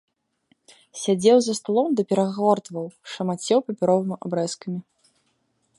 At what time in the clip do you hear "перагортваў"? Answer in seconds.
2.13-2.85